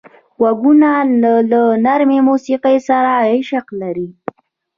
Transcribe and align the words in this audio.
غوږونه 0.39 0.91
له 1.51 1.61
نرمه 1.85 2.19
موسیقۍ 2.29 2.77
سره 2.87 3.11
عشق 3.33 3.65
لري 3.81 4.07